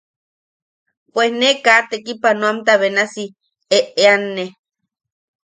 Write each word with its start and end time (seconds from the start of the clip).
Pues 1.13 1.29
ne 1.39 1.49
kaa 1.65 1.81
tekipanoanta 1.89 2.73
benasi 2.81 3.23
eʼeanne. 3.77 4.45